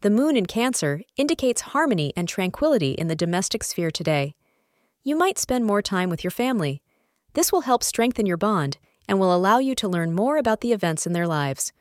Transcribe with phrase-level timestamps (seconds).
[0.00, 4.34] the moon in Cancer indicates harmony and tranquility in the domestic sphere today.
[5.02, 6.82] You might spend more time with your family.
[7.34, 10.72] This will help strengthen your bond and will allow you to learn more about the
[10.72, 11.72] events in their lives.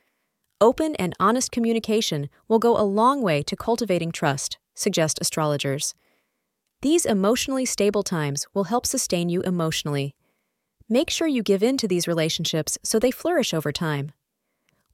[0.60, 5.94] Open and honest communication will go a long way to cultivating trust, suggest astrologers.
[6.82, 10.16] These emotionally stable times will help sustain you emotionally.
[10.90, 14.12] Make sure you give in to these relationships so they flourish over time.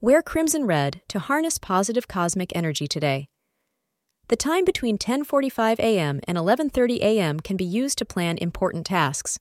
[0.04, 3.30] Wear crimson red to harness positive cosmic energy today.
[4.28, 6.20] The time between 10:45 a.m.
[6.28, 7.40] and 11:30 a.m.
[7.40, 9.40] can be used to plan important tasks.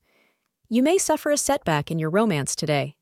[0.69, 2.95] You may suffer a setback in your romance today.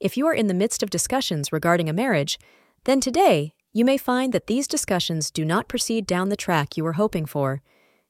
[0.00, 2.38] If you are in the midst of discussions regarding a marriage,
[2.84, 6.84] then today you may find that these discussions do not proceed down the track you
[6.84, 7.60] were hoping for.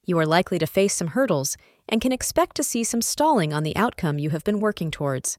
[0.04, 1.56] You are likely to face some hurdles
[1.88, 5.38] and can expect to see some stalling on the outcome you have been working towards.